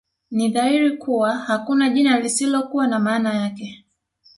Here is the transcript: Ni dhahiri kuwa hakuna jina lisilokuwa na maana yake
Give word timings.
Ni 0.31 0.49
dhahiri 0.49 0.97
kuwa 0.97 1.37
hakuna 1.37 1.89
jina 1.89 2.19
lisilokuwa 2.19 2.87
na 2.87 2.99
maana 2.99 3.33
yake 3.33 3.85